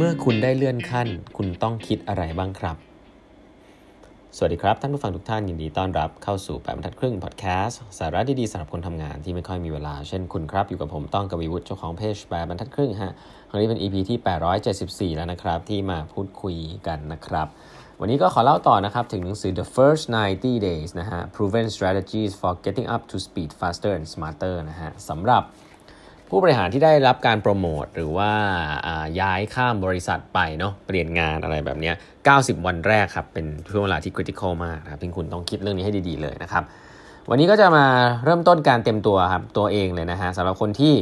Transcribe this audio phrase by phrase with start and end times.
[0.00, 2.76] เมื่อคุณได้เลื่อนขั้น คุณต้องคิดอะไรบ้างครับ
[4.36, 13.12] สวัสดีครับ ท่านผู้ฟังทุกท่านยินดีต้อนรับเข้าสู่แปดบรรทัดครึ่งพอดแคสต์สาระดีๆสำหรับคนทำงานที่ไม่ค่อยมีเวลา เช่นคุณครับ อยู่กับผมต้องกวีวุฒิเจ้าของเพจแปดบรรทัดครึ่งฮะ
[13.48, 14.18] ครั้งนี้เป็น EP ที่
[15.12, 16.56] 874 แล้วนะครับ ที่มาพูดคุย
[16.86, 17.48] กันนะครับ
[18.00, 20.04] วันนี้ก็ขอเล่าต่อนะครับ ถึงหนังสือ The First
[20.34, 25.42] 90 Days นะฮะ Proven Strategies for Getting Up to Speed Faster and Smarter นะฮะสำหรับ
[26.28, 28.30] ผู้บริหารที่ได้รับการโปรโมทหรือว่า
[29.20, 31.92] ย้ายข้ามบริษัทไปเนาะเปลี่ยนงานอะไรแบบนี้
[32.28, 36.62] 90 วันแรกครับ เป็นช่วงเวลาที่ critical มากครับที่คุณต้องคิดเรื่องนี้ให้ดีๆเลยนะครับ
[37.30, 37.86] วันนี้ก็จะมา
[38.24, 40.94] เริ่มต้นการเต็มตัวครับ ตัวเองเลยนะฮะสำหรับคนที่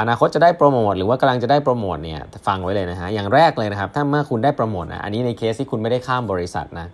[0.00, 6.86] อนาคตจะได้โปรโมทหรือว่ากำลังจะได้โปรโมทเนี่ยฟังไว้เลยนะฮะอย่างแรกเลยนะครับ ถ้าเมื่อคุณได้โปรโมทนะอันนี้ในเคสที่คุณไม่ได้ข้ามบริษัทนะ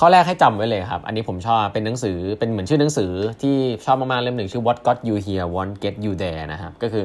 [0.00, 3.12] ข้อแรกให้จำไว้เลยครับ อันนี้ผมชอบเป็นหนังสือเป็นเหมือนชื่อหนังสือ
[3.42, 7.04] ที่ชอบมากๆเล่มหนึ่งชื่อ What Got You Here Won't Get You There นะครับก็คือ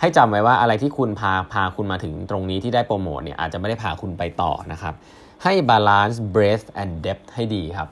[0.00, 4.94] ให้จำไว้ว่าอะไรที่คุณพาพาคุณมาถึงตรงนี้ที่ได้โปรโมทเนี่ยอาจจะไม่ได้พาคุณไปต่อนะครับ
[5.44, 7.88] ให้ balance breadth and depth ให้ดีครับ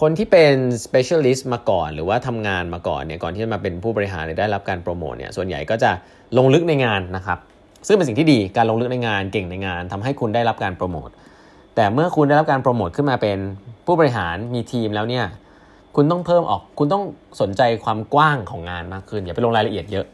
[0.00, 5.90] คนที่เป็น specialist มาก่อนหรือว่าทำงานมาก่อนเนี่ยก่อนที่จะมาเป็นผู้บริหารได้รับการโปรโมทเนี่ยส่วนใหญ่ก็จะ
[6.38, 7.38] ลงลึกในงานนะครับ
[7.86, 11.08] ซึ่งเป็นสิ่งที่ดีการลงลึกในงานเก่งในงานทำให้คุณได้รับการโปรโมท
[11.74, 13.38] แต่เมื่อคุณได้รับการโปรโมทขึ้นมาเป็น
[13.86, 15.24] ผู้บริหารมีทีมแล้วเนี่ย
[15.96, 17.04] คุณต้องเพิ่มออกคุณต้อง
[17.40, 20.06] สนใจความกว้างของงานมากขึ้น อย่าไปลงรายละเอียดเยอะ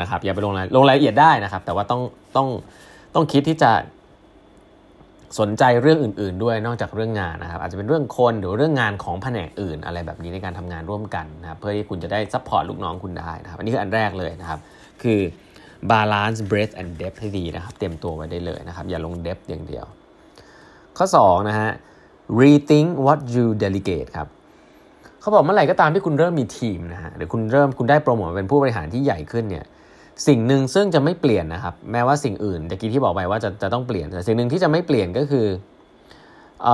[0.00, 2.00] นะครับอย่าไปลงรายลงรายละเอียดได้นะครับ แต่ว่าต้อง
[2.36, 2.48] ต้อง
[3.14, 3.72] ต้องคิดที่จะ
[5.40, 14.60] สนใจเรื่องอื่น ๆ ด้วยนอกจากเรื่องงานนะครับ อาจจะเป็นเรื่องคนหรือเรื่องงานของแผนกอื่น อะไรแบบนี้ในการทำงานร่วมกันนะครับเพื่อที่คุณจะได้ support ลูกน้องคุณได้นะครับอันนี้คืออันแรกเลยนะครับ
[15.02, 15.20] คือ
[15.90, 19.86] balance breadth and depth ให้ดีนะครับ เตรียมตัวไว้ได้เลยนะครับ อย่าลง depth อย่างเดียว
[20.98, 21.70] ข้อ2นะฮะ
[22.40, 24.28] rethink what you delegate ครับ
[25.20, 29.64] เขาบอกเมื่อไหร่ก็ตามที่คุณเริ่มมีทีมนะฮะหรือคุณเริ่มคุณได้โปรโมทเป็นผู้บริหารที่ใหญ่ขึ้นเนี่ย
[30.26, 35.46] สิ่งหนึ่งซึ่งจะไม่เปลี่ยนนะครับ แม้ว่าสิ่งอื่นตะกี้ที่บอกไปว่าจะจะต้องเปลี่ยนแต่สิ่งหนึ่งที่จะไม่เปลี่ยนก็คือ
[36.66, 36.68] อ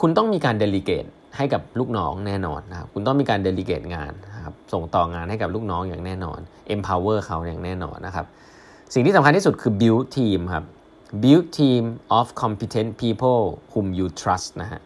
[0.00, 1.04] คุณต้องมีการเดลิเกต
[1.36, 6.38] ให้กับลูกน้องแน่นอนนะครับคุณต้องมีการเดลิเกตงานนะครับส่งต่องานให้กับลูกน้องอย่างแน่นอน
[6.74, 8.26] empower เขาอย่างแน่นอนนะครับ
[8.94, 10.64] สิ่งที่สำคัญที่สุดคือ build team ครับ
[11.20, 11.84] build team
[12.18, 13.42] of competent people
[13.72, 14.80] whom you trust นะฮะ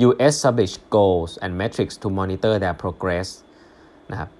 [0.00, 3.28] you establish goals and metrics to monitor their progress
[4.10, 4.30] นะครับ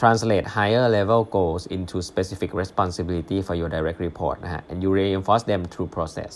[0.00, 5.44] translate higher level goals into specific responsibility for your direct report นะฮะ and you reinforce
[5.50, 6.32] them through process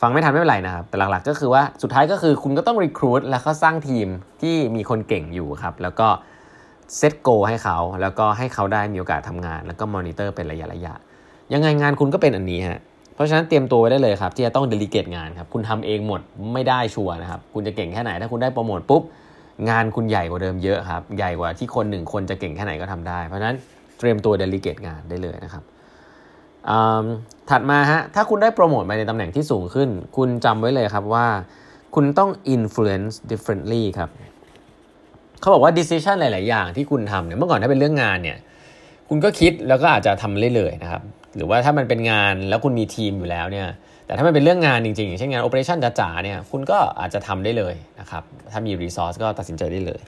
[0.00, 4.08] ฟังไม่ทันไม่เป็นไรนะครับ แต่หลักๆก็คือว่าสุดท้ายก็คือคุณก็ต้อง recruit แล้วก็สร้างทีม
[4.42, 6.08] ที่มีคนเก่งอยู่ครับ แล้วก็
[6.96, 10.94] set goal ให้เขา แล้วก็ให้เขาได้มีโอกาสทำงาน แล้วก็มอนิเตอร์เป็นระยะระยะ
[11.52, 12.80] ยังไงงานคุณก็เป็นอันนี้ฮะ
[13.20, 16.20] เพราะฉะนั้นเตรียมตัวไว้ได้เลยครับที่จะต้อง delegate งานครับคุณทำเองหมด
[16.52, 19.02] ไม่ได้ชัวร์นะครับคุณจะเก่งแค่ไหนถ้าคุณได้โปรโมทปุ๊บ
[19.70, 23.56] งานคุณใหญ่กว่าเดิมเยอะครับใหญ่กว่าที่คนหนึ่งคนจะเก่งแค่ไหนก็ทำได้ เพราะฉะนั้น
[23.98, 25.62] เตรียมตัว delegate งานได้เลยนะครับ
[27.50, 31.26] ถัดมาฮะถ้าคุณได้โปรโมทไปในตำแหน่งที่สูงขึ้น คุณจำไว้เลยครับว่า
[31.94, 34.10] คุณต้อง influence differently ครับ
[35.40, 38.38] เขาบอกว่า decision หลาย ๆ อย่างที่คุณทำเนี่ยเมื่อก่อนถ้าเป็นเรื่องงานเนี่ย
[39.08, 41.02] คุณก็คิดแล้วก็อาจจะทำเรื่อยๆนะครับ
[41.36, 43.66] หรือว่าถ้ามันเป็นงานแล้วคุณมีทีมอยู่แล้วเนี่ย
[44.06, 50.00] แต่ถ้ามันเป็นเรื่องงานจริงๆเช่นงานโอเปอเรชั่นจ๋าๆเนี่ยคุณก็อาจจะทำได้เลยนะครับถ้ามีรีซอสก็ตัดสินใจได้เลย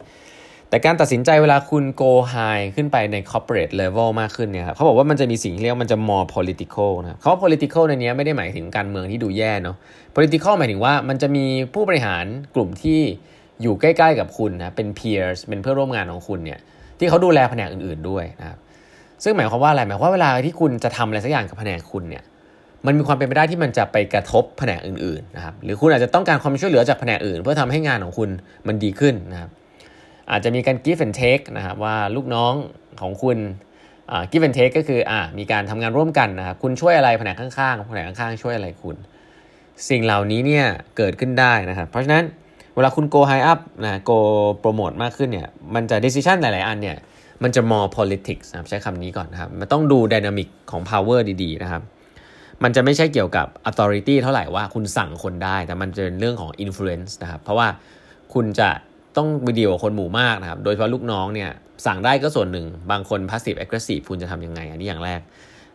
[0.69, 9.77] แต่การตัดสินใจเวลาคุณ go high ขึ้นไปใน corporate level มากขึ้นเนี่ยครับเขาบอกว่ามันจะมีสิ่งที่เรียกมันจะ more political นะเขา political ในนี้ไม่ได้หมายถึงการเมืองที่ดูแย่เนาะ
[10.17, 11.45] political หมายถึงว่ามันจะมี
[11.75, 13.01] ผู้บริหารกลุ่มที่
[13.63, 16.59] อยู่ใกล้ ๆ กับคุณนะเป็น peers เป็นเพื่อนร่วมงานของคุณเนี่ย
[16.99, 18.59] ที่เขาดูแลแผนกอื่น ๆด้วยนะครับ
[19.23, 22.25] ซึ่งหมายความว่าอะไรหมายความว่าเวลาที่คุณจะทำอะไรสักอย่างกับแผนกคุณเนี่ย
[22.87, 28.31] มันมีความเป็นไปได้ที่มันจะไปกระทบแผนกอื่นๆนะครับหรือคุณอาจจะต้องการความช่วยเหลือจากแผนกอื่น เพื่อทำให้งานของคุณ
[28.67, 29.51] มันดีขึ้นนะครับ
[30.31, 32.55] อาจจะมีการ give and take นะครับว่าลูกน้อง
[33.03, 33.39] ของคุณ
[34.31, 38.97] give and take ก็คืออ่ามีการทำงานร่วมกันนะครับคุณช่วยอะไรแผนกข้างๆแผนกข้างๆช่วยอะไรคุณ
[39.89, 40.67] สิ่งเหล่านี้เนี่ย
[40.97, 42.25] เกิดขึ้นได้นะครับเพราะฉะนั้น
[42.75, 44.19] เวลาคุณ go high up นะ go
[44.63, 46.97] promote มากขึ้นเนี่ยมันจะ decision หลายๆ อันเนี่ย
[47.43, 51.83] มันจะ more politics นะครับใช้คำนี้ก่อนนะครับ มันต้องดู dynamic ของ power ดีๆนะครับ
[52.63, 57.69] มันจะไม่ใช่เกี่ยวกับ authority เท่าไหร่ว่าคุณสั่งคนได้ แต่มันจะเป็นเรื่องของ influence นะครับ เพราะว่า
[58.35, 58.71] คุณจะ
[59.17, 61.51] ต้องวิดีโอคนหมู่มากนะครับ โดยเฉพาะลูกน้องเนี่ย
[61.87, 65.21] สั่งได้ก็ส่วนหนึ่ง บางคน passive aggressive คุณจะทำยังไง อันนี้อย่างแรก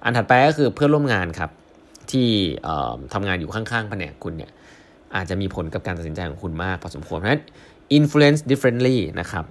[0.03, 1.51] อันถัดไปก็คือเพื่อนร่วมงานครับ
[2.11, 2.27] ที่
[3.13, 4.51] ทำงานอยู่ข้างๆแผนกคุณเนี่ย
[5.15, 7.43] อาจจะมีผลกับการตัดสินใจของคุณมากพอสมควรเพราะฉะนั้น
[7.97, 9.45] influence differently นะครับ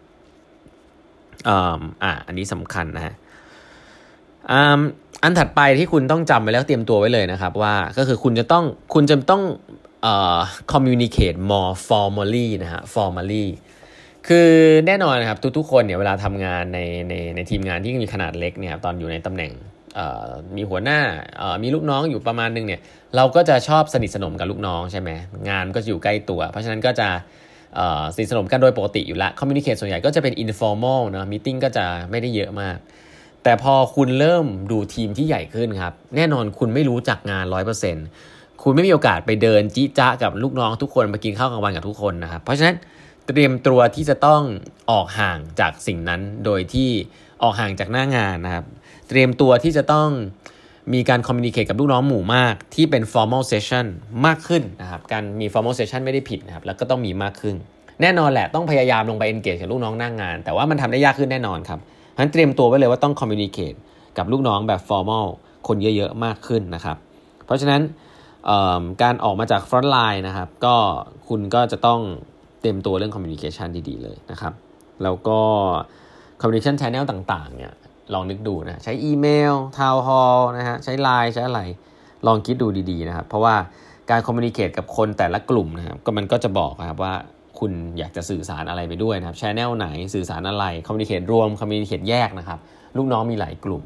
[1.49, 3.15] อ่าอันนี้สำคัญนะฮะ
[5.23, 9.43] อันถัดไปที่คุณต้องจำไว้แล้วเตรียมตัวไว้เลยนะครับ ว่าก็คือคุณจะต้องคุณจะต้อง
[10.03, 10.39] เอ่อ
[10.73, 13.45] communicate more formally นะฮะ formally
[14.29, 14.51] คือ
[14.87, 19.53] แน่นอนนะครับทุกๆคนเนี่ยเวลาทำงานในในในทีมงานที่มีขนาดเล็กเนี่ยตอนอยู่ในตำแหน่ง
[20.57, 21.01] มีหัวหน้า
[21.63, 22.81] มีลูกน้องอยู่ประมาณนึงเนี่ย
[23.17, 25.11] เราก็จะชอบสนิทสนมกับลูกน้องใช่ไหม
[25.51, 27.09] งานก็จะอยู่ใกล้ตัว เพราะฉะนั้นก็จะ
[28.15, 32.77] สนิทสนมกันโดยปกติอยู่ละคอมมิวนิเคชส่วนใหญ่ก็จะเป็น informal นะมิ팅ก็จะไม่ได้เยอะมาก
[33.43, 37.45] แต่พอคุณเริ่มดูทีมที่ใหญ่ขึ้นครับ แน่นอนคุณไม่รู้จักงาน
[38.05, 42.77] 100%คุณไม่มีโอกาสไปเดินจิจ้ากับลูกน้องทุกคนมากินข้าวกลางวันกับทุกคนนะครับ เพราะฉะนั้น
[43.27, 44.43] เตรียมตัวที่จะต้อง
[44.91, 46.91] ออกห่างจากสิ่งนั้น โดยที่
[47.43, 48.65] ออกห่างจากหน้างานนะครับ
[49.09, 50.11] เตรียมตัวที่จะต้อง
[50.95, 53.87] มีการคอมมิวนิเคชกับลูกน้องหมู่มาก ที่เป็น formal session
[54.27, 57.55] มากขึ้นนะครับการมี formal session ไม่ได้ผิดนะครับแล้วก็ต้องมีมากขึ้น
[58.03, 61.79] แน่นอนแหละต้องพยายามลงไป engage กับลูกน้องหน้างงาน แต่ว่ามันทำได้ยากขึ้นแน่นอนครับ
[62.15, 63.79] ฉะนั้นเตรียมตัวไว้เลยว่าต้อง communicate
[64.19, 65.27] กับลูกน้องแบบ formal
[65.69, 66.97] คนเยอะๆมากขึ้นนะครับ
[67.45, 67.83] เพราะฉะนั้น
[69.03, 70.77] การออกมาจาก front line นะครับก็
[71.29, 72.01] คุณก็จะต้อง
[72.61, 74.53] เตรียมตัวเรื่อง communication ดีๆเลยนะครับ
[75.03, 75.39] แล้วก็
[76.41, 77.73] communication channel ต่างๆเนี่ย
[78.15, 81.63] ลองนึกดูนะใช้อีเมล town hall นะฮะใช้ไลน์ใช้อะไร
[82.27, 83.55] ลองคิดดูดีๆนะครับ เพราะว่า
[84.11, 87.15] การ communicate กับคนแต่ละกลุ่มนะครับก็มันก็จะบอกนะครับว่า
[87.59, 92.59] คุณอยากจะสื่อสารอะไรไปด้วยนะครับ channel ไหนสื่อสารอะไร communicate รวม communicate แยกนะครับ
[92.97, 93.83] ลูกน้องมีหลายกลุ่ม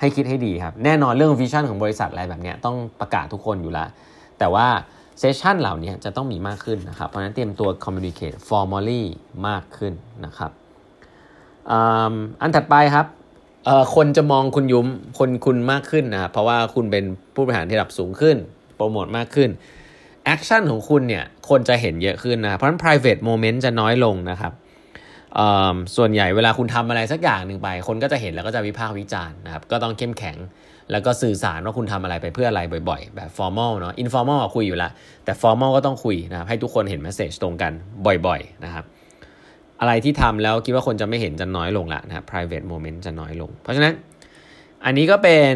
[0.00, 3.88] ให้คิดให้ดีครับ แน่นอนเรื่อง vision ของบริษัทอะไรแบบนี้ต้องประกาศทุกคนอยู่แล้ว
[4.38, 4.66] แต่ว่า
[5.18, 9.06] session เหล่านี้จะต้องมีมากขึ้นนะครับ เพราะนั้นเตรียมตัว communicate formally
[9.48, 9.92] มากขึ้น
[10.24, 10.50] นะครับ
[12.40, 13.06] อันถัดไปครับ
[13.64, 14.86] เอ่อคนจะมองคุณยุ้ม
[15.18, 17.04] คนคุณมากขึ้นนะครับเพราะว่าคุณเป็น
[17.34, 18.36] ผู้บริหารที่ระดับสูงขึ้น
[18.76, 19.50] โปรโมทมากขึ้น
[20.24, 24.52] action ของคุณเนี่ยคนจะเห็นเยอะขึ้นนะ เพราะฉะนั้น private moment จะน้อยลงนะครับ
[25.96, 30.36] ส่วนใหญ่เวลาคุณทำอะไรสักอย่างหนึ่งไป คนก็จะเห็นแล้วก็จะวิพากษ์วิจารณ์นะครับ ก็ต้องเข้มแข็ง
[30.90, 34.92] แล้วก็สื่อสารว่าคุณทำอะไรไปเพื่ออะไรบ่อย ๆ แบบ formal เนาะ informal คุยอยู่ล้ว
[35.24, 37.72] แต่ formal ก็ต้องคุยนะครับ ให้ทุกคนเห็น message ตรงกัน
[38.26, 38.84] บ่อย ๆ นะครับ
[39.82, 43.94] อะไรที่ทำแล้วคิดว่าคนจะไม่เห็นจะน้อยลงละนะครับ private moment จะน้อยลง เพราะฉะนั้น
[44.84, 45.54] อันนี้ก็เป็น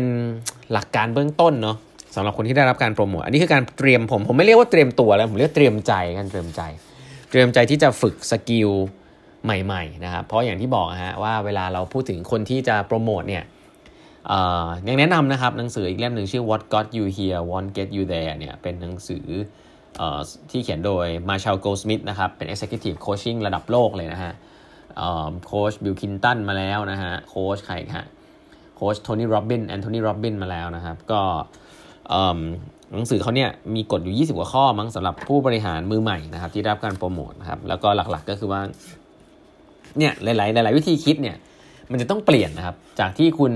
[0.72, 1.76] หลักการเบื้องต้นเนาะ
[2.14, 6.62] สำหรับคนที่ได้รับการโปรโมทอันนี้คือการเตรียมผม ผมไม่เรียกว่าเตรียมตัวแล้วผมเรียกเตรียมใจกันเตรียมใจ
[7.30, 8.70] เตรียมใจที่จะฝึก skill
[9.44, 13.44] ใหม่ๆนะครับเพราะอย่างที่บอกฮะว่าเวลาเราพูดถึงคนที่จะโปรโมทเนี่ย
[14.88, 19.26] ยังแนะนำนะครับหนังสืออีกเล่มหนึ่งชื่อ What Got You Here Won't Get You There เนี่ยเป็นหนังสือ
[20.50, 24.32] ที่เขียนโดย Marshall Goldsmith นะครับเป็น Executive Coaching ระดับโลกเลยนะฮะ
[25.46, 28.06] โค้ช Bill Clinton มาแล้วนะฮะโค้ชใครฮะ
[28.76, 31.20] โค้ช Tony Robbins Anthony Robbins มาแล้วนะครับ ก็
[32.92, 38.60] หนังสือเขาเนี่ยมีกฎอยู่ 20 กว่าข้อมั้งสำหรับผู้บริหารมือใหม่นะครับ ที่รับการโปรโมทนะครับ แล้วก็หลักๆก็คือว่า
[39.98, 41.36] เนี่ยหลายๆหลาย ๆ วิธีคิดเนี่ย
[41.90, 43.52] มันจะต้องเปลี่ยนนะครับ จากที่คุณ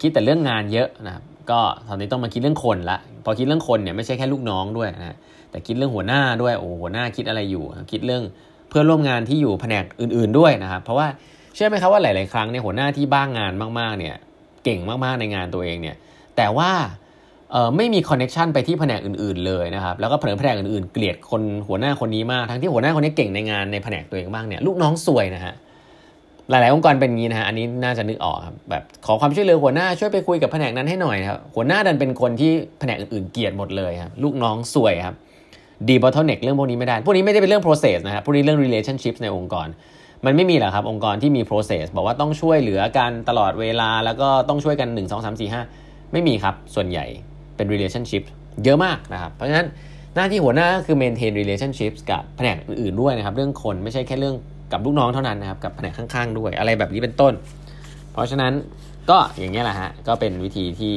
[0.00, 5.16] คิดแต่เรื่องงานเยอะนะครับ ก็ตอนนี้ต้องมาคิดเรื่องคนละพอคิดเรื่องคนเนี่ยไม่ใช่แค่ลูกน้องด้วยนะ
[5.50, 8.22] แต่คิดเรื่องหัวหน้าด้วยโอ้หัวหน้าคิดอะไรอยู่ คิดเรื่อง
[8.68, 11.06] เพื่อนร่วมงานที่อยู่แผนกอื่น ๆด้วยนะครับเพราะว่า
[11.54, 14.14] เชื่อไหมครับว่าหลาย ๆ ครั้งเนี่ยหัวหน้าที่บ้างงานมากๆเนี่ย
[14.64, 15.96] เก่งมากๆในงานตัวเองเนี่ย
[16.36, 16.70] แต่ว่า
[17.76, 25.54] ไม่มี connection ไปที่แผนกอื่น ๆ เลยนะครับแล้วก็แผนกแผนกอื่น ๆ เกลียดคนหัวหน้าคนนี้มากทั้งที่หัวหน้าคนนี้เก่งในงานในแผนกตัวเองบ้างเนี่ยลูกน้องซวยนะฮะ
[26.50, 35.14] หลาย ๆ องค์กรเป็นงี้นะฮะอันนี้น่าจะนึกออกครับแบบขอความช่วยเหลือหัวหน้าช่วยไปคุยกับแผนกนั้นให้หน่อยครับหัวหน้าดันเป็นคนที่แผนกอื่น ๆ เกลียดหมดเลยครับลูกน้องซวยครับ
[35.88, 39.68] ดี bottleneck เรื่องพวกนี้ไม่ได้ พวกนี้ไม่ได้เป็นเรื่อง process นะครับพวกนี้เรื่อง relationship ในองค์กร
[40.24, 47.04] มันไม่มีหรอกครับ องค์กรที่มี process บอกว่าต้องช่วยเหลือกันตลอดเวลา แล้วก็ต้องช่วยกัน 1 2 3 4 5 ไม่มีครับ ส่วนใหญ่
[47.56, 48.22] เป็น relationship
[48.64, 49.66] เยอะมากนะครับ เพราะฉะนั้น
[50.14, 54.36] หน้าที่หัวหน้าคือ maintain relationship กับแผนกอื่น ๆ ด้วยนะครับ เรื่องคนไม่ใช่แค่เรื่อง
[54.72, 57.32] กับลูกน้องเท่านั้นนะครับกับแผนกข้างๆ ด้วยอะไรแบบนี้เป็นต้น
[58.12, 58.52] เพราะฉะนั้น
[59.10, 60.94] ก็อย่างนี้แหละฮะก็เป็นวิธีที่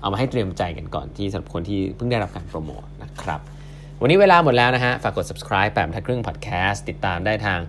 [0.00, 3.40] เอามาให้เตรียมใจกันก่อนที่สำหรับคนที่เพิ่งได้รับการโปรโมทนะครับ
[4.00, 7.60] วันนี้เวลาหมดแล้วนะฮะฝากกด subscribe แปมทัดครึ่ง podcast ติดตามได้ทาง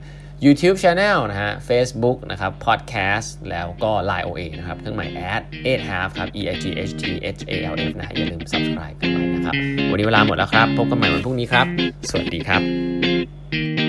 [0.45, 6.29] YouTube Channel นะฮะ Facebook นะครับ Podcast แล้วก็ Line OA นะครับ เครื่องหมาย ad 8 half ครับ
[6.39, 7.03] e i g h t
[7.37, 9.55] h a l f นะฮะอย่าลืม subscribe กันไว้นะครับ
[9.91, 11.65] วันนี้เวลาหมดแล้วครับ พบกันใหม่วันพรุ่งนี้ครับ
[12.09, 13.80] สวัสดีครับ